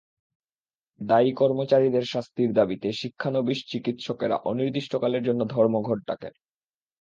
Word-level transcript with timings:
দায়ী 1.01 1.31
কর্মচারীদের 1.33 2.05
শাস্তির 2.05 2.49
দাবিতে 2.53 2.87
শিক্ষানবিশ 2.91 3.59
চিকিৎ 3.67 3.97
সকেরা 4.01 4.37
অনির্দিষ্টকালের 4.45 5.23
জন্য 5.23 5.41
ধর্মঘট 5.45 5.99
ডাকেন। 6.07 6.33